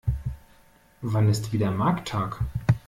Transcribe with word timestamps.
Wann 1.03 1.29
ist 1.29 1.53
wieder 1.53 1.69
Markttag? 1.69 2.39